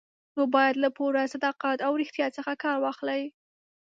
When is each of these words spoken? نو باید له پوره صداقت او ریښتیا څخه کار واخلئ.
نو 0.35 0.43
باید 0.55 0.75
له 0.83 0.89
پوره 0.97 1.23
صداقت 1.33 1.77
او 1.85 1.91
ریښتیا 2.01 2.27
څخه 2.37 2.51
کار 2.63 2.77
واخلئ. 2.81 3.21